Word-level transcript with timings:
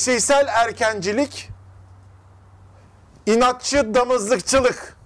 Eşeysel 0.00 0.46
erkencilik, 0.48 1.48
inatçı 3.26 3.94
damızlıkçılık. 3.94 4.96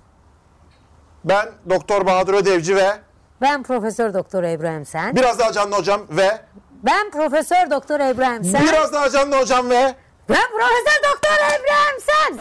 Ben 1.24 1.48
Doktor 1.70 2.06
Bahadır 2.06 2.34
Ödevci 2.34 2.76
ve 2.76 2.98
Ben 3.40 3.62
Profesör 3.62 4.14
Doktor 4.14 4.42
İbrahim 4.44 4.84
Sen. 4.86 5.16
biraz 5.16 5.38
daha 5.38 5.52
canlı 5.52 5.76
hocam 5.76 6.00
ve 6.10 6.40
Ben 6.82 7.10
Profesör 7.10 7.70
Doktor 7.70 8.00
İbrahim 8.00 8.44
Sen. 8.44 8.62
biraz 8.62 8.92
daha 8.92 9.10
canlı 9.10 9.40
hocam 9.40 9.70
ve 9.70 9.94
Ben 10.28 10.50
Profesör 10.50 11.12
Doktor 11.12 11.36
İbrahim 11.60 12.00
Sen. 12.06 12.38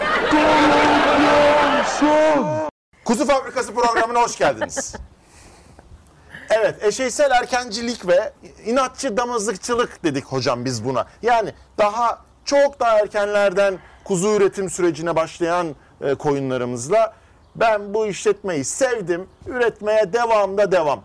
Kuzu 3.06 3.26
Fabrikası 3.26 3.74
programına 3.74 4.22
hoş 4.22 4.38
geldiniz. 4.38 4.96
Evet, 6.50 6.84
eşeysel 6.84 7.32
erkencilik 7.32 8.08
ve 8.08 8.34
inatçı 8.66 9.18
damızlıkçılık 9.18 10.04
dedik 10.04 10.26
hocam 10.26 10.66
biz 10.66 10.86
buna. 10.86 11.08
Yani 11.22 11.54
daha 11.78 12.29
çok 12.50 12.80
daha 12.80 13.00
erkenlerden 13.00 13.80
kuzu 14.04 14.28
üretim 14.36 14.70
sürecine 14.70 15.16
başlayan 15.16 15.68
e, 16.02 16.16
koyunlarımızla 16.16 17.14
ben 17.56 17.94
bu 17.94 18.08
işletmeyi 18.08 18.64
sevdim, 18.64 19.28
üretmeye 19.48 20.14
devamda 20.14 20.72
devam. 20.72 21.02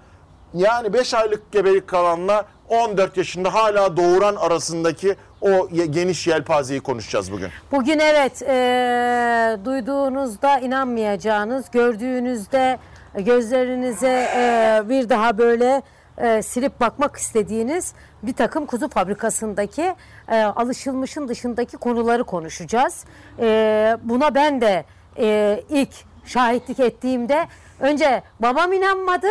Yani 0.54 0.92
5 0.92 1.14
aylık 1.14 1.52
gebelik 1.52 1.86
kalanla 1.88 2.44
14 2.68 3.16
yaşında 3.16 3.54
hala 3.54 3.96
doğuran 3.96 4.36
arasındaki 4.36 5.16
o 5.40 5.68
geniş 5.68 6.26
yelpazeyi 6.26 6.80
konuşacağız 6.80 7.32
bugün. 7.32 7.48
Bugün 7.72 7.98
evet 7.98 8.42
eee, 8.42 9.64
duyduğunuzda 9.64 10.58
inanmayacağınız, 10.58 11.70
gördüğünüzde 11.70 12.78
gözlerinize 13.18 14.08
eee, 14.36 14.82
bir 14.88 15.08
daha 15.08 15.38
böyle 15.38 15.82
eee, 16.20 16.42
silip 16.42 16.80
bakmak 16.80 17.16
istediğiniz 17.16 17.92
bir 18.22 18.32
takım 18.34 18.66
kuzu 18.66 18.88
fabrikasındaki 18.88 19.94
eee, 20.30 20.42
alışılmışın 20.42 21.28
dışındaki 21.28 21.76
konuları 21.76 22.24
konuşacağız. 22.24 23.04
Eee, 23.40 23.96
buna 24.02 24.34
ben 24.34 24.60
de 24.60 24.84
eee, 25.16 25.64
ilk 25.68 25.90
şahitlik 26.24 26.80
ettiğimde 26.80 27.46
önce 27.80 28.22
babam 28.40 28.72
inanmadı. 28.72 29.26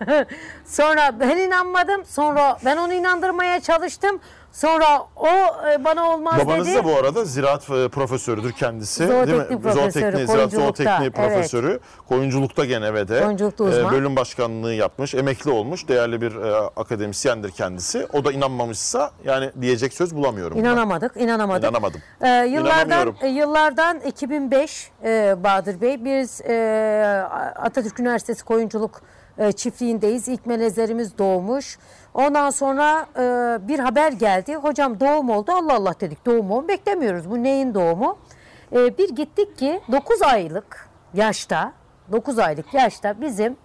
sonra 0.64 1.20
ben 1.20 1.36
inanmadım. 1.36 2.04
Sonra 2.04 2.58
ben 2.64 2.76
onu 2.76 2.92
inandırmaya 2.92 3.60
çalıştım. 3.60 4.20
Sonra 4.52 5.00
o 5.16 5.28
e, 5.70 5.84
bana 5.84 6.10
olmaz 6.10 6.38
Babanız 6.38 6.66
dedi. 6.66 6.76
da 6.76 6.84
bu 6.84 6.96
arada 6.96 7.24
ziraat 7.24 7.70
e, 7.70 7.88
profesörüdür 7.88 8.52
kendisi. 8.52 9.06
Zooteknik 9.06 9.28
değil 9.28 9.50
mi? 9.50 9.62
profesörü, 9.62 9.92
Zootekniği, 9.92 10.26
ziraat 10.26 10.52
zootekniği 10.52 11.00
evet. 11.00 11.14
profesörü. 11.14 11.80
Koyunculukta 12.08 12.64
gene 12.64 12.94
ve 12.94 13.08
de 13.08 13.26
uzman. 13.58 13.92
bölüm 13.92 14.16
başkanlığı 14.16 14.74
yapmış. 14.74 15.14
Emekli 15.14 15.50
olmuş. 15.50 15.88
Değerli 15.88 16.20
bir 16.20 16.36
e, 16.36 16.54
akademisyendir 16.56 17.50
kendisi. 17.50 18.06
O 18.12 18.24
da 18.24 18.32
inanmamışsa 18.32 19.10
yani 19.24 19.50
diyecek 19.60 19.92
söz 19.92 20.16
bulamıyorum. 20.16 20.58
buna. 20.58 20.68
İnanamadık, 20.68 21.16
inanamadık. 21.16 21.64
İnanamadım. 21.64 22.00
Ee, 22.20 22.28
yıllardan 22.28 23.14
e, 23.20 23.28
yıllardan 23.28 24.00
2005 24.00 24.90
e, 25.04 25.36
Bahadır 25.44 25.80
Bey 25.80 26.04
biz 26.04 26.40
e, 26.40 27.26
Atatürk 27.56 28.00
Üniversitesi 28.00 28.44
Koyunculuk 28.44 29.02
e, 29.38 29.52
çiftliğindeyiz. 29.52 30.28
İlk 30.28 30.46
melezlerimiz 30.46 31.18
doğmuş. 31.18 31.78
Ondan 32.14 32.50
sonra 32.50 33.06
e, 33.16 33.22
bir 33.68 33.78
haber 33.78 34.12
geldi. 34.12 34.54
Hocam 34.54 35.00
doğum 35.00 35.30
oldu. 35.30 35.52
Allah 35.52 35.74
Allah 35.74 35.94
dedik. 36.00 36.26
Doğum 36.26 36.46
mu? 36.46 36.68
Beklemiyoruz. 36.68 37.30
Bu 37.30 37.42
neyin 37.42 37.74
doğumu? 37.74 38.18
E, 38.72 38.98
bir 38.98 39.08
gittik 39.08 39.58
ki 39.58 39.80
9 39.92 40.22
aylık 40.22 40.88
yaşta 41.14 41.72
9 42.12 42.38
aylık 42.38 42.74
yaşta 42.74 43.20
bizim 43.20 43.56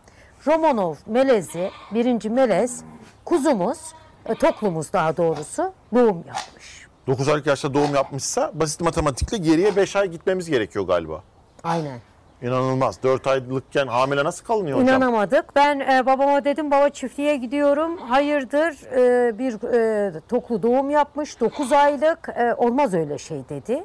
Romanov 0.47 0.95
melezi, 1.05 1.71
birinci 1.93 2.29
melez 2.29 2.83
kuzumuz, 3.25 3.77
e, 4.25 4.35
toklumuz 4.35 4.93
daha 4.93 5.17
doğrusu 5.17 5.73
doğum 5.93 6.17
yapmış. 6.27 6.87
9 7.07 7.29
aylık 7.29 7.45
yaşta 7.47 7.73
doğum 7.73 7.95
yapmışsa 7.95 8.51
basit 8.53 8.81
matematikle 8.81 9.37
geriye 9.37 9.75
5 9.75 9.95
ay 9.95 10.07
gitmemiz 10.07 10.49
gerekiyor 10.49 10.87
galiba. 10.87 11.23
Aynen. 11.63 11.99
İnanılmaz. 12.41 13.03
4 13.03 13.27
aylıkken 13.27 13.87
hamile 13.87 14.23
nasıl 14.23 14.45
kalınıyor 14.45 14.77
hocam? 14.81 14.87
İnanamadık. 14.97 15.55
Ben 15.55 15.79
e, 15.79 16.05
babama 16.05 16.45
dedim 16.45 16.71
baba 16.71 16.89
çiftliğe 16.89 17.35
gidiyorum. 17.35 17.97
Hayırdır 17.97 18.91
e, 18.95 19.39
bir 19.39 19.73
e, 19.73 20.19
toklu 20.29 20.63
doğum 20.63 20.89
yapmış 20.89 21.39
9 21.39 21.71
aylık. 21.71 22.29
E, 22.29 22.53
olmaz 22.53 22.93
öyle 22.93 23.17
şey 23.17 23.49
dedi. 23.49 23.83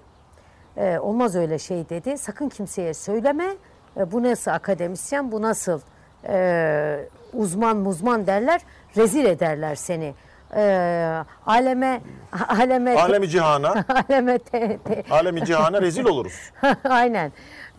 E, 0.77 0.99
olmaz 0.99 1.37
öyle 1.37 1.59
şey 1.59 1.89
dedi. 1.89 2.19
Sakın 2.19 2.49
kimseye 2.49 2.95
söyleme. 2.95 3.57
E, 3.97 4.13
bu 4.13 4.23
nasıl 4.23 4.51
akademisyen 4.51 5.33
bu 5.33 5.43
nasıl 5.43 5.81
e, 6.29 7.07
uzman 7.33 7.77
muzman 7.77 8.27
derler. 8.27 8.61
Rezil 8.97 9.25
ederler 9.25 9.75
seni. 9.75 10.15
E, 10.57 11.25
aleme 11.47 12.01
aleme 12.49 12.97
Alemi 13.01 13.29
cihana, 13.29 13.69
aleme 14.09 14.39
te- 14.39 14.79
te- 14.85 15.05
alemi 15.11 15.45
cihana 15.45 15.83
rezil 15.83 16.05
oluruz. 16.05 16.33
Aynen. 16.89 17.33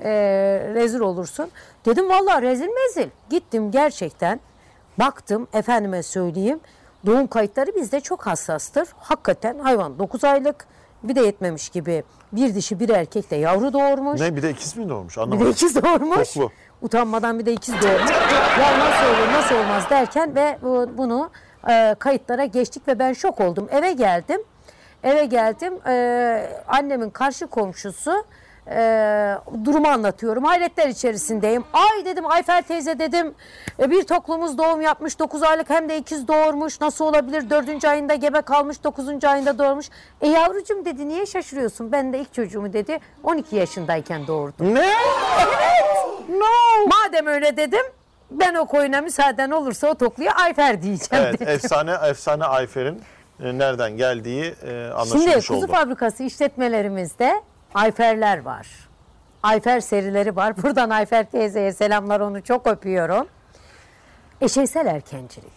Ee, 0.03 0.09
rezil 0.73 0.99
olursun. 0.99 1.49
Dedim 1.85 2.09
vallahi 2.09 2.41
rezil 2.41 2.67
mezil. 2.67 3.09
Gittim 3.29 3.71
gerçekten. 3.71 4.39
Baktım 4.99 5.47
efendime 5.53 6.03
söyleyeyim. 6.03 6.59
Doğum 7.05 7.27
kayıtları 7.27 7.75
bizde 7.75 7.99
çok 8.01 8.27
hassastır. 8.27 8.87
Hakikaten 8.99 9.59
hayvan 9.59 9.99
9 9.99 10.23
aylık 10.23 10.65
bir 11.03 11.15
de 11.15 11.21
yetmemiş 11.21 11.69
gibi 11.69 12.03
bir 12.33 12.55
dişi 12.55 12.79
bir 12.79 12.89
erkek 12.89 13.31
de 13.31 13.35
yavru 13.35 13.73
doğurmuş. 13.73 14.21
Ne 14.21 14.35
bir 14.35 14.41
de 14.41 14.49
ikiz 14.49 14.77
mi 14.77 14.89
doğmuş? 14.89 15.13
Bir 15.13 15.17
de 15.19 15.23
Anlamadım. 15.23 15.51
ikiz 15.51 15.75
doğurmuş. 15.83 16.33
Toplu. 16.33 16.51
Utanmadan 16.81 17.39
bir 17.39 17.45
de 17.45 17.53
ikiz 17.53 17.75
doğurmuş. 17.81 18.11
ya 18.59 18.79
nasıl 18.79 19.05
olur 19.23 19.33
nasıl 19.33 19.55
olmaz 19.55 19.89
derken 19.89 20.35
ve 20.35 20.57
bu- 20.61 20.89
bunu 20.97 21.29
e, 21.69 21.95
kayıtlara 21.99 22.45
geçtik 22.45 22.87
ve 22.87 22.99
ben 22.99 23.13
şok 23.13 23.41
oldum. 23.41 23.67
Eve 23.71 23.91
geldim. 23.91 24.41
Eve 25.03 25.25
geldim. 25.25 25.73
E, 25.87 26.49
annemin 26.67 27.09
karşı 27.09 27.47
komşusu 27.47 28.25
e, 28.67 29.35
durumu 29.65 29.87
anlatıyorum. 29.87 30.43
Hayretler 30.43 30.87
içerisindeyim. 30.87 31.63
Ay 31.73 32.05
dedim 32.05 32.25
Ayfer 32.25 32.61
teyze 32.61 32.99
dedim 32.99 33.33
e, 33.79 33.91
bir 33.91 34.03
toklumuz 34.03 34.57
doğum 34.57 34.81
yapmış 34.81 35.19
9 35.19 35.43
aylık 35.43 35.69
hem 35.69 35.89
de 35.89 35.97
ikiz 35.97 36.27
doğurmuş. 36.27 36.81
Nasıl 36.81 37.05
olabilir 37.05 37.49
4. 37.49 37.85
ayında 37.85 38.15
gebe 38.15 38.41
kalmış 38.41 38.83
9. 38.83 39.23
ayında 39.23 39.57
doğurmuş. 39.59 39.89
E 40.21 40.27
yavrucum 40.27 40.85
dedi 40.85 41.07
niye 41.07 41.25
şaşırıyorsun? 41.25 41.91
Ben 41.91 42.13
de 42.13 42.19
ilk 42.19 42.33
çocuğumu 42.33 42.73
dedi 42.73 42.99
12 43.23 43.55
yaşındayken 43.55 44.27
doğurdum. 44.27 44.75
Ne? 44.75 44.89
No. 46.29 46.87
Madem 46.87 47.27
öyle 47.27 47.57
dedim 47.57 47.85
ben 48.31 48.55
o 48.55 48.65
koyuna 48.65 49.01
müsaaden 49.01 49.51
olursa 49.51 49.87
o 49.87 49.95
tokluya 49.95 50.33
Ayfer 50.35 50.81
diyeceğim 50.81 51.25
Evet, 51.25 51.39
dedim. 51.39 51.53
efsane 51.53 51.91
efsane 52.09 52.45
Ayfer'in 52.45 53.01
e, 53.43 53.57
nereden 53.57 53.97
geldiği 53.97 54.55
e, 54.63 54.87
anlaşılmış 54.87 55.23
Şimdi 55.23 55.35
kuzu 55.47 55.53
oldu. 55.53 55.67
fabrikası 55.67 56.23
işletmelerimizde 56.23 57.41
Ayferler 57.73 58.41
var. 58.41 58.67
Ayfer 59.43 59.79
serileri 59.79 60.35
var. 60.35 60.57
Buradan 60.63 60.89
Ayfer 60.89 61.31
teyzeye 61.31 61.73
selamlar 61.73 62.19
onu 62.19 62.43
çok 62.43 62.67
öpüyorum. 62.67 63.27
Eşeysel 64.41 64.85
erkencilik. 64.85 65.51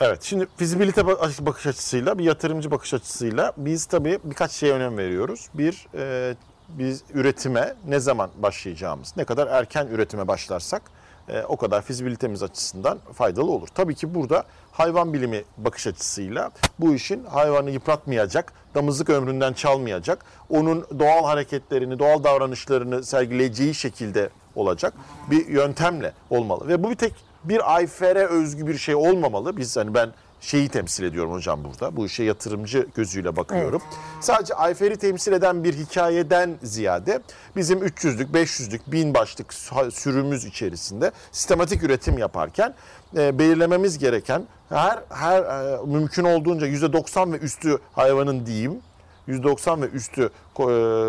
Evet, 0.00 0.22
şimdi 0.22 0.46
fizibilite 0.56 1.06
bak- 1.06 1.38
bakış 1.40 1.66
açısıyla, 1.66 2.18
bir 2.18 2.24
yatırımcı 2.24 2.70
bakış 2.70 2.94
açısıyla 2.94 3.52
biz 3.56 3.86
tabii 3.86 4.18
birkaç 4.24 4.50
şeye 4.50 4.72
önem 4.74 4.98
veriyoruz. 4.98 5.48
Bir, 5.54 5.86
e, 5.94 6.34
biz 6.68 7.02
üretime 7.14 7.74
ne 7.88 8.00
zaman 8.00 8.30
başlayacağımız, 8.36 9.16
ne 9.16 9.24
kadar 9.24 9.46
erken 9.46 9.86
üretime 9.86 10.28
başlarsak 10.28 10.82
e, 11.30 11.44
o 11.48 11.56
kadar 11.56 11.82
fizibilitemiz 11.82 12.42
açısından 12.42 12.98
faydalı 13.12 13.50
olur. 13.50 13.68
Tabii 13.74 13.94
ki 13.94 14.14
burada 14.14 14.44
hayvan 14.72 15.12
bilimi 15.12 15.44
bakış 15.58 15.86
açısıyla 15.86 16.50
bu 16.78 16.94
işin 16.94 17.24
hayvanı 17.24 17.70
yıpratmayacak, 17.70 18.52
damızlık 18.74 19.10
ömründen 19.10 19.52
çalmayacak, 19.52 20.24
onun 20.48 20.86
doğal 20.98 21.24
hareketlerini, 21.24 21.98
doğal 21.98 22.24
davranışlarını 22.24 23.04
sergileyeceği 23.04 23.74
şekilde 23.74 24.30
olacak 24.54 24.94
bir 25.30 25.46
yöntemle 25.46 26.12
olmalı. 26.30 26.68
Ve 26.68 26.82
bu 26.82 26.90
bir 26.90 26.96
tek 26.96 27.14
bir 27.44 27.74
Ayfer'e 27.74 28.26
özgü 28.26 28.66
bir 28.66 28.78
şey 28.78 28.94
olmamalı. 28.94 29.56
Biz 29.56 29.76
hani 29.76 29.94
ben 29.94 30.12
şeyi 30.40 30.68
temsil 30.68 31.04
ediyorum 31.04 31.32
hocam 31.32 31.64
burada. 31.64 31.96
Bu 31.96 32.06
işe 32.06 32.24
yatırımcı 32.24 32.86
gözüyle 32.94 33.36
bakıyorum. 33.36 33.82
Sadece 34.20 34.54
Ayfer'i 34.54 34.96
temsil 34.96 35.32
eden 35.32 35.64
bir 35.64 35.74
hikayeden 35.74 36.56
ziyade 36.62 37.20
bizim 37.56 37.78
300'lük, 37.78 38.32
500'lük, 38.32 38.80
1000 38.86 39.14
başlık 39.14 39.54
sürümüz 39.92 40.44
içerisinde 40.44 41.12
sistematik 41.32 41.82
üretim 41.82 42.18
yaparken 42.18 42.74
e, 43.16 43.38
belirlememiz 43.38 43.98
gereken 43.98 44.42
her 44.68 44.98
her 45.08 45.42
e, 45.42 45.78
mümkün 45.86 46.24
olduğunca 46.24 46.66
%90 46.66 47.32
ve 47.32 47.38
üstü 47.38 47.78
hayvanın 47.92 48.46
diyeyim 48.46 48.80
%90 49.28 49.82
ve 49.82 49.86
üstü 49.86 50.22
e, 50.22 50.28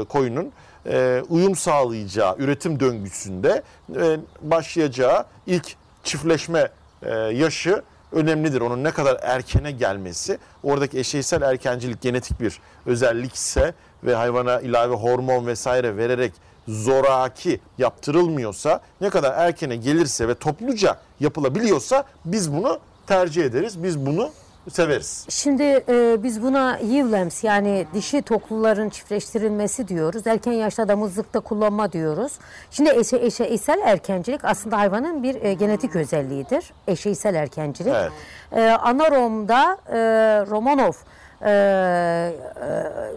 koyunun 0.05 0.51
e, 0.85 1.23
uyum 1.29 1.55
sağlayacağı 1.55 2.35
üretim 2.37 2.79
döngüsünde 2.79 3.63
e, 3.95 4.17
başlayacağı 4.41 5.25
ilk 5.47 5.75
çiftleşme 6.03 6.69
e, 7.03 7.09
yaşı 7.15 7.81
önemlidir. 8.11 8.61
Onun 8.61 8.83
ne 8.83 8.91
kadar 8.91 9.19
erkene 9.21 9.71
gelmesi, 9.71 10.37
oradaki 10.63 10.99
eşeysel 10.99 11.41
erkencilik 11.41 12.01
genetik 12.01 12.41
bir 12.41 12.59
özellikse 12.85 13.73
ve 14.03 14.15
hayvana 14.15 14.59
ilave 14.59 14.95
hormon 14.95 15.47
vesaire 15.47 15.97
vererek 15.97 16.33
zoraki 16.67 17.59
yaptırılmıyorsa, 17.77 18.81
ne 19.01 19.09
kadar 19.09 19.33
erkene 19.37 19.75
gelirse 19.75 20.27
ve 20.27 20.35
topluca 20.35 20.97
yapılabiliyorsa 21.19 22.03
biz 22.25 22.53
bunu 22.53 22.79
tercih 23.07 23.45
ederiz. 23.45 23.83
Biz 23.83 24.05
bunu 24.05 24.31
severiz. 24.69 25.25
Şimdi 25.29 25.63
e, 25.63 26.23
biz 26.23 26.43
buna 26.43 26.77
yivlems 26.77 27.43
yani 27.43 27.85
dişi 27.93 28.21
tokluların 28.21 28.89
çiftleştirilmesi 28.89 29.87
diyoruz. 29.87 30.27
Erken 30.27 30.51
yaşta 30.51 30.87
damızlıkta 30.87 31.39
kullanma 31.39 31.91
diyoruz. 31.91 32.33
Şimdi 32.71 32.89
eşe, 32.89 33.17
eşeysel 33.17 33.79
erkencilik 33.85 34.45
aslında 34.45 34.77
hayvanın 34.77 35.23
bir 35.23 35.41
e, 35.41 35.53
genetik 35.53 35.95
özelliğidir. 35.95 36.73
Eşeysel 36.87 37.35
erkencilik. 37.35 37.93
Evet. 37.95 38.11
E, 38.51 38.61
Anarom'da 38.71 39.77
e, 39.89 39.97
Romanov 40.45 40.93
e, 41.41 41.49
e, 41.49 41.53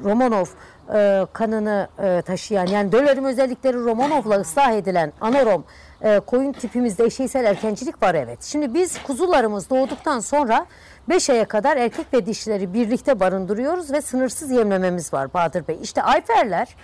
Romanov 0.05 0.47
e, 0.95 1.27
kanını 1.33 1.89
e, 2.03 2.23
taşıyan 2.23 2.67
yani 2.67 2.93
döllerim 2.93 3.25
özellikleri 3.25 3.77
Romanov'la 3.77 4.41
ıslah 4.41 4.73
edilen 4.73 5.13
anarom 5.21 5.65
e, 6.03 6.21
koyun 6.21 6.53
tipimizde 6.53 7.05
eşeysel 7.05 7.45
erkencilik 7.45 8.03
var 8.03 8.15
evet. 8.15 8.43
Şimdi 8.43 8.75
biz 8.75 9.03
kuzularımız 9.03 9.71
doğduktan 9.71 10.21
sonra 10.21 10.67
5 11.09 11.31
aya 11.31 11.45
kadar 11.45 11.77
erkek 11.77 12.07
ve 12.13 12.27
dişileri 12.27 12.75
birlikte 12.75 13.21
barındırıyoruz 13.21 13.93
ve 13.93 14.01
sınırsız 14.01 14.51
yemlememiz 14.51 15.13
var 15.13 15.35
Bahadır 15.35 15.69
Bey. 15.69 15.79
İşte 15.83 16.03
ayferler 16.03 16.77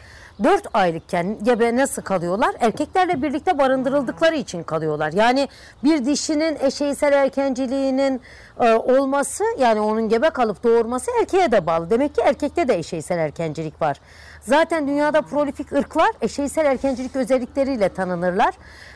4 0.45 0.67
aylıkken 0.73 1.45
gebe 1.45 1.77
nasıl 1.77 2.03
kalıyorlar? 2.03 2.55
Erkeklerle 2.61 3.23
birlikte 3.23 3.59
barındırıldıkları 3.59 4.37
için 4.37 4.63
kalıyorlar. 4.63 5.13
Yani 5.13 5.49
bir 5.85 6.05
dişinin 6.05 6.59
eşeysel 6.61 7.13
erkenciliğinin 7.13 8.21
e, 8.61 8.73
olması 8.73 9.45
yani 9.59 9.81
onun 9.81 10.09
gebe 10.09 10.31
kalıp 10.31 10.65
doğurması 10.65 11.11
erkeğe 11.21 11.53
de 11.53 11.67
bağlı. 11.67 11.91
Demek 11.91 12.15
ki 12.15 12.21
erkekte 12.21 12.69
de 12.69 12.79
eşeysel 12.79 13.19
erkencilik 13.19 13.83
var. 13.83 14.01
Zaten 14.41 14.89
dünyada 14.89 15.23
prolifik 15.23 15.73
ırklar 15.73 16.11
eşeysel 16.21 16.65
erkencilik 16.65 17.17
özellikleriyle 17.17 17.89
tanınırlar. 17.89 18.55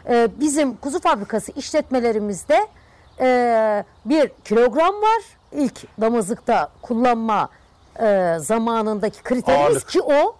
E, 0.09 0.29
bizim 0.41 0.77
kuzu 0.77 1.01
fabrikası 1.01 1.53
işletmelerimizde 1.53 2.67
e, 3.21 3.85
bir 4.05 4.31
kilogram 4.45 4.95
var. 4.95 5.23
İlk 5.53 6.01
damızlıkta 6.01 6.69
kullanma 6.83 7.49
e, 8.03 8.37
zamanındaki 8.41 9.23
kriterimiz 9.23 9.65
Ağırlık. 9.67 9.89
ki 9.89 10.03
o 10.03 10.37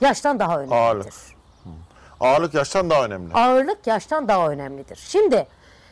yaştan 0.00 0.38
daha 0.38 0.58
önemlidir. 0.58 0.76
Ağırlık. 0.76 1.12
Ağırlık 2.20 2.54
yaştan 2.54 2.90
daha 2.90 3.04
önemli. 3.04 3.34
Ağırlık 3.34 3.86
yaştan 3.86 4.28
daha 4.28 4.48
önemlidir. 4.48 4.96
Şimdi 4.96 5.46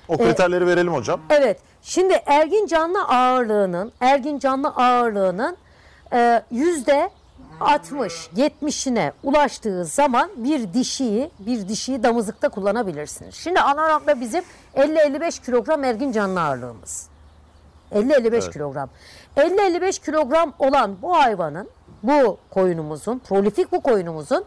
O 0.08 0.16
kriterleri 0.16 0.66
verelim 0.66 0.94
hocam. 0.94 1.20
evet 1.30 1.60
şimdi 1.82 2.22
ergin 2.26 2.66
canlı 2.66 3.04
ağırlığının 3.04 3.92
ergin 4.00 4.38
canlı 4.38 4.68
ağırlığının 4.68 5.56
e, 6.12 6.42
yüzde 6.50 7.10
60 7.60 8.30
70'ine 8.36 9.12
ulaştığı 9.22 9.84
zaman 9.84 10.30
bir 10.36 10.74
dişiyi 10.74 11.30
bir 11.38 11.68
dişiyi 11.68 12.02
damızlıkta 12.02 12.48
kullanabilirsiniz. 12.48 13.34
Şimdi 13.34 13.60
anaramda 13.60 14.20
bizim 14.20 14.44
50-55 14.76 15.44
kilogram 15.44 15.84
ergin 15.84 16.12
canlı 16.12 16.40
ağırlığımız. 16.40 17.08
50-55 17.92 18.52
kilogram. 18.52 18.90
50-55 19.36 20.04
kilogram 20.04 20.52
olan 20.58 20.96
bu 21.02 21.16
hayvanın, 21.16 21.68
bu 22.02 22.38
koyunumuzun, 22.50 23.18
prolifik 23.18 23.72
bu 23.72 23.80
koyunumuzun 23.80 24.44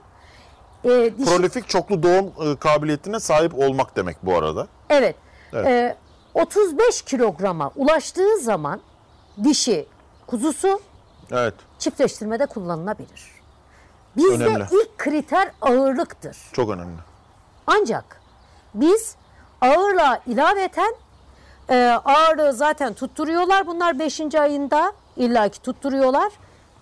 e, 0.83 0.89
dişi, 1.17 1.29
Prolifik 1.29 1.69
çoklu 1.69 2.03
doğum 2.03 2.51
e, 2.51 2.55
kabiliyetine 2.55 3.19
sahip 3.19 3.59
olmak 3.59 3.95
demek 3.95 4.17
bu 4.23 4.35
arada. 4.35 4.67
Evet. 4.89 5.15
Evet. 5.53 5.67
Ee, 5.67 5.95
35 6.33 7.01
kilograma 7.01 7.71
ulaştığı 7.75 8.39
zaman 8.39 8.81
dişi 9.43 9.85
kuzusu 10.27 10.79
Evet. 11.31 11.53
çiftleştirmede 11.79 12.45
kullanılabilir. 12.45 13.31
Bizde 14.17 14.45
Önemli. 14.45 14.65
ilk 14.71 14.97
kriter 14.97 15.51
ağırlıktır. 15.61 16.37
Çok 16.53 16.69
önemli. 16.69 16.97
Ancak 17.67 18.21
biz 18.73 19.15
ağırlığa 19.61 20.19
ilaveten 20.27 20.93
e, 21.69 21.99
ağırlığı 22.05 22.53
zaten 22.53 22.93
tutturuyorlar. 22.93 23.67
Bunlar 23.67 23.99
5. 23.99 24.35
ayında 24.35 24.93
illaki 25.17 25.61
tutturuyorlar. 25.61 26.31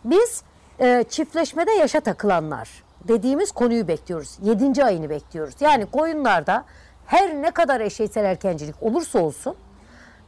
Biz 0.03 0.43
e, 0.79 1.05
çiftleşmede 1.09 1.71
yaşa 1.71 1.99
takılanlar 1.99 2.83
dediğimiz 3.07 3.51
konuyu 3.51 3.87
bekliyoruz. 3.87 4.37
7. 4.41 4.85
ayını 4.85 5.09
bekliyoruz. 5.09 5.55
Yani 5.59 5.85
koyunlarda 5.85 6.65
her 7.05 7.41
ne 7.41 7.51
kadar 7.51 7.81
eşeysel 7.81 8.25
erkencilik 8.25 8.83
olursa 8.83 9.19
olsun 9.19 9.55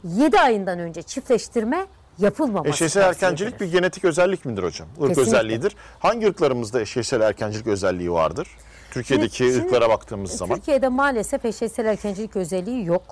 7 0.04 0.40
ayından 0.40 0.78
önce 0.78 1.02
çiftleştirme 1.02 1.86
yapılmaması 2.18 2.68
Eşeysel 2.70 3.00
erkencilik 3.02 3.60
bir 3.60 3.72
genetik 3.72 4.04
özellik 4.04 4.44
midir 4.44 4.62
hocam? 4.62 4.88
Irk 4.88 4.98
Kesinlikle. 5.08 5.22
özelliğidir. 5.22 5.76
Hangi 5.98 6.28
ırklarımızda 6.28 6.80
eşeysel 6.80 7.20
erkencilik 7.20 7.66
özelliği 7.66 8.12
vardır? 8.12 8.48
Türkiye'deki 8.90 9.36
Şimdi- 9.36 9.52
şimdi 9.52 9.66
ırklara 9.66 9.88
baktığımız 9.88 10.30
zaman. 10.30 10.56
Türkiye'de 10.56 10.88
maalesef 10.88 11.44
eşeysel 11.44 11.86
erkencilik 11.86 12.36
özelliği 12.36 12.86
yok. 12.86 13.02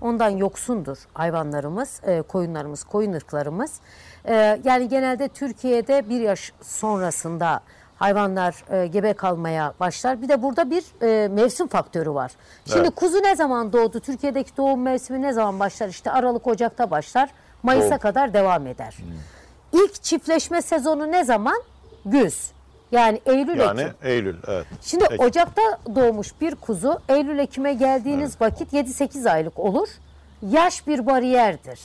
Ondan 0.00 0.28
yoksundur 0.30 0.98
hayvanlarımız, 1.14 2.00
e, 2.06 2.22
koyunlarımız, 2.22 2.84
koyun 2.84 3.12
ırklarımız. 3.12 3.72
E, 4.24 4.60
yani 4.64 4.88
genelde 4.88 5.28
Türkiye'de 5.28 6.08
bir 6.08 6.20
yaş 6.20 6.52
sonrasında 6.62 7.60
hayvanlar 7.96 8.64
e, 8.70 8.86
gebe 8.86 9.12
kalmaya 9.12 9.74
başlar. 9.80 10.22
Bir 10.22 10.28
de 10.28 10.42
burada 10.42 10.70
bir 10.70 10.84
e, 11.02 11.28
mevsim 11.28 11.66
faktörü 11.68 12.10
var. 12.14 12.32
Şimdi 12.66 12.80
Evet. 12.80 12.94
kuzu 12.96 13.22
ne 13.22 13.36
zaman 13.36 13.72
doğdu? 13.72 14.00
Türkiye'deki 14.00 14.56
doğum 14.56 14.82
mevsimi 14.82 15.22
ne 15.22 15.32
zaman 15.32 15.60
başlar? 15.60 15.88
İşte 15.88 16.10
Aralık, 16.10 16.46
Ocak'ta 16.46 16.90
başlar. 16.90 17.30
Mayıs'a 17.62 17.90
Doğum. 17.90 17.98
kadar 17.98 18.34
devam 18.34 18.66
eder. 18.66 18.96
İlk 19.72 20.02
çiftleşme 20.02 20.62
sezonu 20.62 21.12
ne 21.12 21.24
zaman? 21.24 21.62
Güz. 22.06 22.50
Yani 22.92 23.20
Eylül, 23.26 23.58
Yani 23.60 23.80
Ekim. 23.80 23.94
Eylül. 24.02 24.36
Evet. 24.48 24.66
Şimdi 24.82 25.04
Ekim. 25.04 25.20
Ocak'ta 25.26 25.62
doğmuş 25.94 26.40
bir 26.40 26.54
kuzu 26.54 27.00
Eylül 27.08 27.38
Ekim'e 27.38 27.72
geldiğiniz 27.74 28.40
vakit 28.40 28.72
7-8 28.72 29.30
aylık 29.30 29.58
olur. 29.58 29.88
Yaş 30.50 30.86
bir 30.86 31.06
bariyerdir 31.06 31.80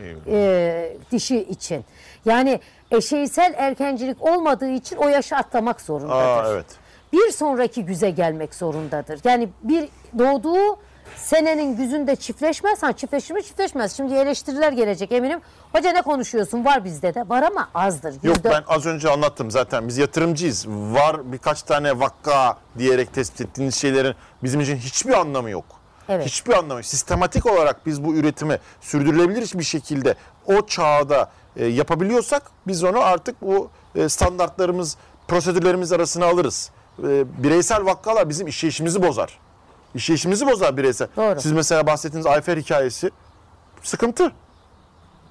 Eylül. 0.00 0.20
e, 0.26 0.96
dişi 1.12 1.38
için. 1.38 1.84
Yani 2.24 2.60
eşeysel 2.90 3.54
erkencilik 3.56 4.22
olmadığı 4.22 4.68
için 4.70 4.96
o 4.96 5.08
yaşı 5.08 5.36
atlamak 5.36 5.80
zorundadır. 5.80 6.44
Aa, 6.44 6.52
evet. 6.52 6.66
Bir 7.12 7.30
sonraki 7.30 7.84
güze 7.84 8.10
gelmek 8.10 8.54
zorundadır. 8.54 9.20
Yani 9.24 9.48
bir 9.62 9.88
doğduğu 10.18 10.78
senenin 11.16 11.76
güzünde 11.76 12.16
çiftleşmez. 12.16 12.82
Ha 12.82 12.92
çiftleşir 12.92 13.34
mi 13.34 13.42
çiftleşmez. 13.42 13.96
Şimdi 13.96 14.14
eleştiriler 14.14 14.72
gelecek 14.72 15.12
eminim. 15.12 15.40
Hoca 15.72 15.92
ne 15.92 16.02
konuşuyorsun? 16.02 16.64
Var 16.64 16.84
bizde 16.84 17.14
de. 17.14 17.28
Var 17.28 17.42
ama 17.42 17.68
azdır. 17.74 18.12
Yok 18.12 18.36
Yüzde- 18.36 18.50
ben 18.50 18.64
az 18.68 18.86
önce 18.86 19.10
anlattım 19.10 19.50
zaten 19.50 19.88
biz 19.88 19.98
yatırımcıyız. 19.98 20.66
Var 20.68 21.32
birkaç 21.32 21.62
tane 21.62 22.00
vakka 22.00 22.58
diyerek 22.78 23.14
tespit 23.14 23.40
ettiğiniz 23.40 23.74
şeylerin 23.74 24.14
bizim 24.42 24.60
için 24.60 24.76
hiçbir 24.76 25.12
anlamı 25.12 25.50
yok. 25.50 25.64
Evet. 26.08 26.26
Hiçbir 26.26 26.52
anlamı 26.52 26.74
yok. 26.80 26.84
Sistematik 26.84 27.46
olarak 27.46 27.86
biz 27.86 28.04
bu 28.04 28.14
üretimi 28.14 28.58
sürdürülebilir 28.80 29.50
bir 29.58 29.64
şekilde 29.64 30.14
o 30.46 30.66
çağda 30.66 31.30
e, 31.56 31.66
yapabiliyorsak 31.66 32.42
biz 32.66 32.84
onu 32.84 33.00
artık 33.00 33.42
bu 33.42 33.70
e, 33.94 34.08
standartlarımız, 34.08 34.96
prosedürlerimiz 35.28 35.92
arasına 35.92 36.26
alırız. 36.26 36.70
E, 36.98 37.42
bireysel 37.42 37.84
vakkalar 37.84 38.28
bizim 38.28 38.46
işleyişimizi 38.46 39.02
bozar. 39.02 39.38
İşleyişimizi 39.96 40.46
bozar 40.46 40.76
bireysel. 40.76 41.08
Doğru. 41.16 41.40
Siz 41.40 41.52
mesela 41.52 41.86
bahsettiğiniz 41.86 42.26
Ayfer 42.26 42.56
hikayesi 42.56 43.10
sıkıntı. 43.82 44.32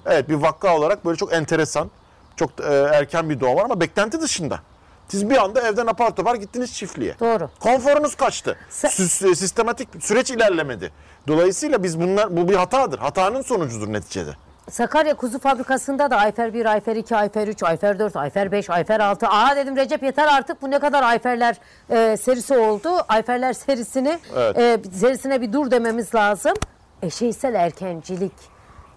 Evet 0.06 0.28
bir 0.28 0.34
vakka 0.34 0.76
olarak 0.76 1.04
böyle 1.04 1.16
çok 1.16 1.32
enteresan, 1.32 1.90
çok 2.36 2.50
e, 2.60 2.64
erken 2.74 3.30
bir 3.30 3.40
doğum 3.40 3.56
var 3.56 3.64
ama 3.64 3.80
beklenti 3.80 4.20
dışında. 4.20 4.60
Siz 5.08 5.30
bir 5.30 5.36
anda 5.36 5.68
evden 5.68 5.86
apar 5.86 6.16
topar 6.16 6.34
gittiniz 6.34 6.74
çiftliğe. 6.74 7.14
Doğru. 7.20 7.50
Konforunuz 7.60 8.14
kaçtı. 8.14 8.56
Se- 8.70 9.34
sistematik 9.34 9.88
süreç 10.00 10.30
ilerlemedi. 10.30 10.92
Dolayısıyla 11.28 11.82
biz 11.82 12.00
bunlar 12.00 12.36
bu 12.36 12.48
bir 12.48 12.54
hatadır. 12.54 12.98
Hatanın 12.98 13.42
sonucudur 13.42 13.92
neticede. 13.92 14.36
Sakarya 14.70 15.14
Kuzu 15.14 15.38
Fabrikası'nda 15.38 16.10
da 16.10 16.16
Ayfer 16.16 16.54
1, 16.54 16.66
Ayfer 16.66 16.96
2, 16.96 17.16
Ayfer 17.16 17.48
3, 17.48 17.62
Ayfer 17.62 17.98
4, 17.98 18.16
Ayfer 18.16 18.52
5, 18.52 18.70
Ayfer 18.70 19.00
6. 19.00 19.26
Aa 19.28 19.56
dedim 19.56 19.76
Recep 19.76 20.02
yeter 20.02 20.28
artık 20.28 20.62
bu 20.62 20.70
ne 20.70 20.78
kadar 20.78 21.02
Ayferler 21.02 21.56
e, 21.90 22.16
serisi 22.16 22.58
oldu. 22.58 22.88
Ayferler 23.08 23.52
serisini 23.52 24.18
Evet. 24.36 24.58
e, 24.58 24.78
serisine 24.92 25.40
bir 25.40 25.52
dur 25.52 25.70
dememiz 25.70 26.14
lazım. 26.14 26.54
Eşeysel 27.02 27.54
erkencilik 27.54 28.32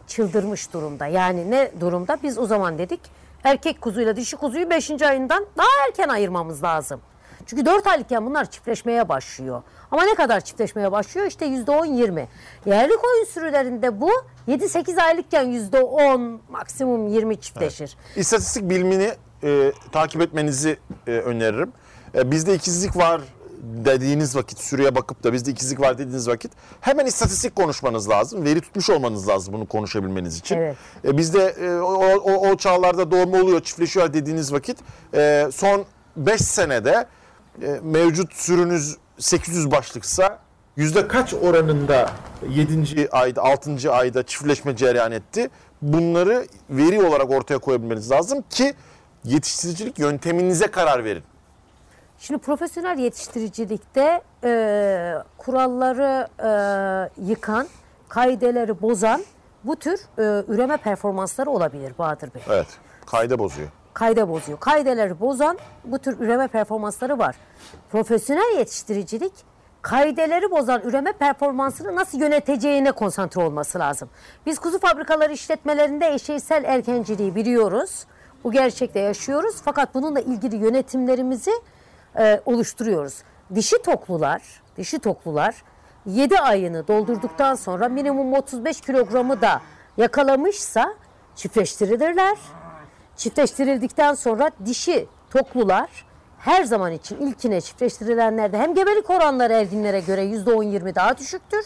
çıldırmış 0.08 0.74
durumda. 0.74 1.08
Yani 1.08 1.52
ne 1.52 1.72
durumda? 1.80 2.18
Biz 2.24 2.38
o 2.38 2.46
zaman 2.46 2.78
dedik 2.78 3.00
erkek 3.44 3.82
kuzuyla 3.82 4.16
dişi 4.16 4.38
kuzuyu 4.38 4.70
5. 4.70 5.02
ayından 5.02 5.46
daha 5.58 5.88
erken 5.88 6.10
ayırmamız 6.10 6.64
lazım. 6.64 7.02
Çünkü 7.50 7.66
4 7.66 7.88
aylıkken 7.88 8.26
bunlar 8.26 8.52
çiftleşmeye 8.52 9.10
başlıyor. 9.10 9.64
Ama 9.92 10.04
ne 10.04 10.16
kadar 10.16 10.42
çiftleşmeye 10.42 10.92
başlıyor? 10.92 11.28
İşte 11.28 11.46
%10-20. 11.46 12.26
Yerli 12.66 12.94
koyun 12.98 13.26
sürülerinde 13.26 14.02
bu 14.02 14.10
7-8 14.48 15.02
aylıkken 15.02 15.46
%10 15.46 16.38
maksimum 16.50 17.08
20 17.08 17.42
çiftleşir. 17.42 17.98
İstatistik 18.16 18.70
bilimini 18.70 19.12
e, 19.44 19.72
takip 19.92 20.22
etmenizi 20.22 20.78
e, 21.08 21.12
öneririm. 21.12 21.72
E, 22.16 22.32
bizde 22.32 22.56
ikizlik 22.56 22.98
var 22.98 23.22
dediğiniz 23.64 24.36
vakit, 24.36 24.60
sürüye 24.60 24.96
bakıp 24.96 25.24
da 25.24 25.34
bizde 25.34 25.52
ikizlik 25.52 25.80
var 25.80 25.98
dediğiniz 25.98 26.28
vakit 26.28 26.52
hemen 26.82 27.06
istatistik 27.06 27.56
konuşmanız 27.56 28.10
lazım. 28.10 28.46
Veri 28.46 28.62
tutmuş 28.62 28.90
olmanız 28.90 29.28
lazım 29.28 29.54
bunu 29.54 29.66
konuşabilmeniz 29.66 30.38
için. 30.38 30.58
Evet. 30.58 30.76
E, 31.06 31.18
bizde 31.18 31.44
e, 31.44 31.80
o, 31.80 32.18
o, 32.18 32.50
o 32.50 32.58
çağlarda 32.58 33.12
doğum 33.12 33.34
oluyor, 33.34 33.62
çiftleşiyor 33.62 34.14
dediğiniz 34.14 34.54
vakit 34.54 34.78
e, 35.14 35.48
son 35.54 35.86
5 36.18 36.42
senede 36.42 37.08
e, 37.62 37.80
mevcut 37.84 38.34
sürünüz 38.34 38.98
800 39.18 39.72
başlıksa 39.72 40.40
yüzde 40.76 41.08
kaç 41.08 41.34
oranında 41.34 42.12
7. 42.50 43.10
ayda 43.12 43.44
6. 43.44 43.92
ayda 43.92 44.24
çiftleşme 44.24 44.76
cereyan 44.76 45.12
etti? 45.12 45.50
bunları 45.82 46.48
veri 46.70 47.02
olarak 47.08 47.32
ortaya 47.32 47.58
koyabilmeniz 47.58 48.12
lazım 48.12 48.44
ki 48.50 48.74
yetiştiricilik 49.24 50.00
yönteminize 50.00 50.68
karar 50.68 51.04
verin. 51.04 51.24
Şimdi 52.20 52.40
profesyonel 52.40 53.00
yetiştiricilikte 53.00 54.22
e, 54.44 55.14
kuralları 55.38 56.28
e, 56.40 56.52
yıkan, 57.26 57.68
kaideleri 58.10 58.82
bozan 58.82 59.24
bu 59.64 59.76
tür 59.76 60.00
e, 60.18 60.44
üreme 60.48 60.78
performansları 60.78 61.50
olabilir 61.50 61.94
Bahadır 62.00 62.34
Bey. 62.34 62.42
Evet. 62.50 62.68
Kayda 63.06 63.40
bozuyor. 63.40 63.68
Kayda 64.00 64.30
bozuyor. 64.30 64.60
Kaideleri 64.60 65.20
bozan 65.20 65.58
bu 65.86 66.00
tür 66.00 66.20
üreme 66.20 66.48
performansları 66.48 67.20
var. 67.20 67.36
Profesyonel 67.92 68.58
yetiştiricilik 68.58 69.34
kaideleri 69.82 70.52
bozan 70.52 70.82
üreme 70.82 71.12
performansını 71.12 71.96
nasıl 71.96 72.20
yöneteceğine 72.20 72.92
konsantre 72.92 73.42
olması 73.42 73.80
lazım. 73.80 74.10
Biz 74.46 74.60
kuzu 74.60 74.80
fabrikaları 74.80 75.34
işletmelerinde 75.34 76.14
eşeysel 76.14 76.64
erkenciliği 76.64 77.36
biliyoruz. 77.36 78.06
Bu 78.44 78.52
gerçekte 78.52 79.00
yaşıyoruz. 79.00 79.56
Fakat 79.66 79.96
bununla 79.96 80.20
ilgili 80.20 80.56
yönetimlerimizi 80.56 81.52
e, 82.20 82.42
oluşturuyoruz. 82.46 83.24
Dişi 83.56 83.82
toklular, 83.82 84.42
dişi 84.78 85.00
toklular 85.00 85.64
7 86.06 86.40
ayını 86.40 86.88
doldurduktan 86.88 87.56
sonra 87.56 87.90
minimum 87.90 88.34
35 88.34 88.82
kilogramı 88.82 89.42
da 89.42 89.62
yakalamışsa 89.98 90.94
çiftleştirilirler. 91.36 92.38
Çiftleştirildikten 93.20 94.14
sonra 94.14 94.52
dişi 94.66 95.08
toklular 95.30 95.90
her 96.40 96.64
zaman 96.64 96.92
için 96.92 97.18
ilkine 97.18 97.62
çiftleştirilenlerde 97.62 98.58
hem 98.58 98.76
gebelik 98.76 99.10
oranları 99.10 99.54
erginlere 99.54 100.00
göre 100.00 100.24
%10-20 100.24 100.96
daha 100.96 101.18
düşüktür. 101.18 101.66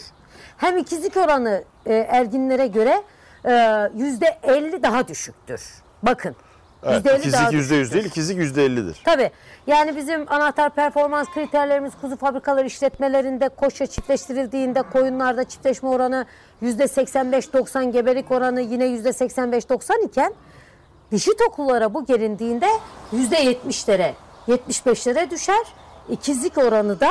Hem 0.57 0.77
ikizlik 0.77 1.17
oranı 1.17 1.63
e, 1.86 1.93
erginlere 1.93 2.67
göre 2.67 3.03
e, 3.45 3.50
%50 3.50 4.83
daha 4.83 5.07
düşüktür. 5.07 5.62
Bakın. 6.03 6.36
Evet, 6.83 7.05
%50 7.05 7.07
daha 7.07 7.17
ikizlik 7.17 7.53
yüzde 7.53 7.75
yüz 7.75 7.81
düşüktür. 7.81 7.93
değil, 7.93 8.05
ikizlik 8.05 8.38
yüzde 8.38 8.65
ellidir. 8.65 9.01
Tabii. 9.05 9.31
Yani 9.67 9.95
bizim 9.95 10.31
anahtar 10.31 10.69
performans 10.69 11.27
kriterlerimiz 11.33 11.93
kuzu 12.01 12.17
fabrikaları 12.17 12.65
işletmelerinde 12.65 13.50
koşa 13.50 13.88
çiftleştirildiğinde 13.88 14.81
koyunlarda 14.81 15.43
çiftleşme 15.43 15.89
oranı 15.89 16.25
%85-90 16.63 17.91
gebelik 17.91 18.31
oranı 18.31 18.62
yine 18.62 18.86
%85-90 18.86 20.05
iken 20.05 20.33
dişi 21.13 21.38
tokulara 21.38 21.93
bu 21.93 22.05
gelindiğinde 22.05 22.67
%70'lere 23.13 24.13
75'lere 24.48 25.29
düşer. 25.32 25.65
İkizlik 26.10 26.58
oranı 26.58 27.00
da 27.00 27.10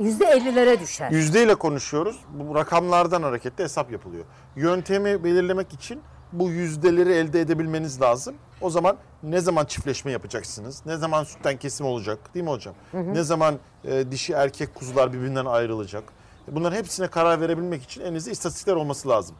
%50'lere 0.00 0.80
düşer. 0.80 1.10
Yüzdeyle 1.10 1.54
konuşuyoruz. 1.54 2.16
Bu 2.32 2.54
rakamlardan 2.54 3.22
hareketle 3.22 3.64
hesap 3.64 3.92
yapılıyor. 3.92 4.24
Yöntemi 4.56 5.24
belirlemek 5.24 5.72
için 5.72 6.00
bu 6.32 6.50
yüzdeleri 6.50 7.12
elde 7.12 7.40
edebilmeniz 7.40 8.00
lazım. 8.00 8.34
O 8.60 8.70
zaman 8.70 8.96
ne 9.22 9.40
zaman 9.40 9.64
çiftleşme 9.64 10.12
yapacaksınız? 10.12 10.86
Ne 10.86 10.96
zaman 10.96 11.24
sütten 11.24 11.56
kesim 11.56 11.86
olacak? 11.86 12.34
Değil 12.34 12.44
mi 12.44 12.50
hocam? 12.50 12.74
Ne 12.92 13.22
zaman 13.22 13.54
e, 13.84 14.10
dişi 14.10 14.32
erkek 14.32 14.74
kuzular 14.74 15.12
birbirinden 15.12 15.44
ayrılacak? 15.46 16.04
Bunların 16.48 16.76
hepsine 16.76 17.08
karar 17.08 17.40
verebilmek 17.40 17.82
için 17.82 18.00
elinizde 18.00 18.30
istatistikler 18.30 18.74
olması 18.74 19.08
lazım. 19.08 19.36